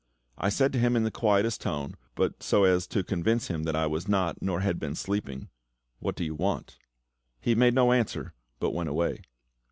[0.39, 3.75] I said to him in the quietest tone, but so as to convince him that
[3.75, 5.49] I was not, nor had been, sleeping,
[5.99, 6.79] "What do you want?"
[7.39, 9.21] He made no answer, but went away.